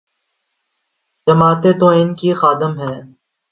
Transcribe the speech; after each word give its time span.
جماعتیں 1.27 1.73
تو 1.79 1.87
ان 1.89 2.09
کی 2.15 2.33
خادم 2.33 2.79
ہیں۔ 2.79 3.01